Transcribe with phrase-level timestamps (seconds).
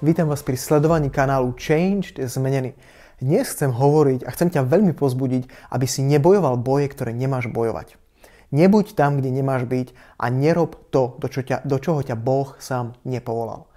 [0.00, 2.72] Vítam vás pri sledovaní kanálu Changed Zmenený.
[3.20, 8.00] Dnes chcem hovoriť a chcem ťa veľmi pozbudiť, aby si nebojoval boje, ktoré nemáš bojovať.
[8.48, 12.56] Nebuď tam, kde nemáš byť a nerob to, do, čo ťa, do čoho ťa Boh
[12.56, 13.68] sám nepovolal.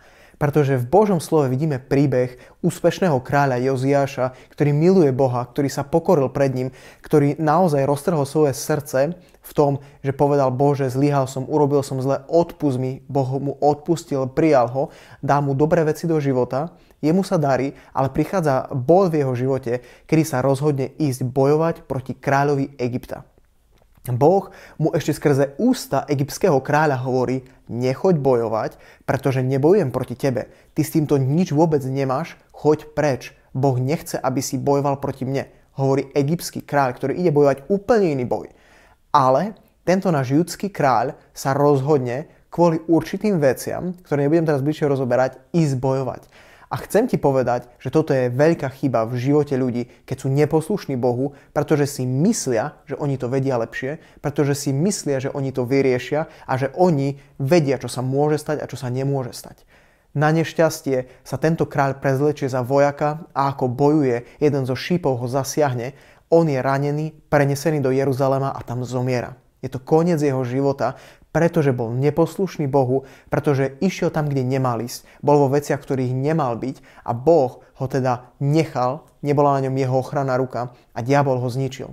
[0.41, 6.31] Pretože v Božom slove vidíme príbeh úspešného kráľa Joziáša, ktorý miluje Boha, ktorý sa pokoril
[6.33, 6.69] pred ním,
[7.05, 12.23] ktorý naozaj roztrhol svoje srdce v tom, že povedal, Bože, zlyhal som, urobil som zle,
[12.31, 14.83] odpust mi, Boh mu odpustil, prijal ho,
[15.19, 16.71] dá mu dobré veci do života,
[17.03, 22.15] jemu sa darí, ale prichádza bol v jeho živote, kedy sa rozhodne ísť bojovať proti
[22.15, 23.27] kráľovi Egypta.
[24.03, 28.75] Boh mu ešte skrze ústa egyptského kráľa hovorí, nechoď bojovať,
[29.07, 30.51] pretože nebojujem proti tebe.
[30.75, 33.31] Ty s týmto nič vôbec nemáš, choď preč.
[33.55, 35.47] Boh nechce, aby si bojoval proti mne.
[35.79, 38.51] Hovorí egyptský kráľ, ktorý ide bojovať úplne iný boj.
[39.15, 39.55] Ale
[39.87, 45.79] tento náš judský kráľ sa rozhodne kvôli určitým veciam, ktoré nebudem teraz bližšie rozoberať, ísť
[45.79, 46.27] bojovať.
[46.73, 50.97] A chcem ti povedať, že toto je veľká chyba v živote ľudí, keď sú neposlušní
[50.97, 55.69] Bohu, pretože si myslia, že oni to vedia lepšie, pretože si myslia, že oni to
[55.69, 59.69] vyriešia a že oni vedia, čo sa môže stať a čo sa nemôže stať.
[60.17, 65.27] Na nešťastie sa tento kráľ prezlečie za vojaka a ako bojuje, jeden zo šípov ho
[65.29, 65.93] zasiahne
[66.33, 69.37] on je ranený, prenesený do Jeruzalema a tam zomiera.
[69.61, 70.97] Je to koniec jeho života,
[71.33, 75.03] pretože bol neposlušný Bohu, pretože išiel tam, kde nemal ísť.
[75.19, 79.95] Bol vo veciach, ktorých nemal byť a Boh ho teda nechal, nebola na ňom jeho
[79.99, 81.91] ochranná ruka a diabol ho zničil.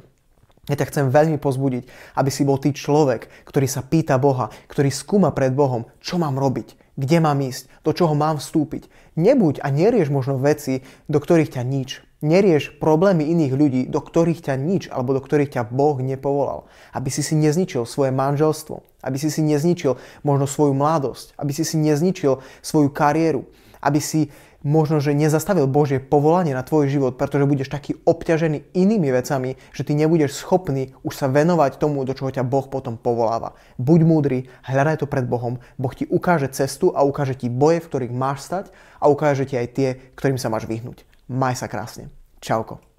[0.68, 4.92] Ja ťa chcem veľmi pozbudiť, aby si bol ty človek, ktorý sa pýta Boha, ktorý
[4.92, 8.86] skúma pred Bohom, čo mám robiť, kde mám ísť, do čoho mám vstúpiť.
[9.18, 14.52] Nebuď a nerieš možno veci, do ktorých ťa nič Nerieš problémy iných ľudí, do ktorých
[14.52, 16.68] ťa nič alebo do ktorých ťa Boh nepovolal.
[16.92, 21.64] Aby si si nezničil svoje manželstvo, aby si si nezničil možno svoju mladosť, aby si
[21.64, 23.48] si nezničil svoju kariéru,
[23.80, 24.28] aby si
[24.60, 29.84] možno, že nezastavil Božie povolanie na tvoj život, pretože budeš taký obťažený inými vecami, že
[29.84, 33.56] ty nebudeš schopný už sa venovať tomu, do čoho ťa Boh potom povoláva.
[33.80, 34.38] Buď múdry,
[34.68, 38.44] hľadaj to pred Bohom, Boh ti ukáže cestu a ukáže ti boje, v ktorých máš
[38.44, 38.66] stať
[39.00, 41.08] a ukáže ti aj tie, ktorým sa máš vyhnúť.
[41.30, 42.12] Maj sa krásne.
[42.40, 42.89] Čauko.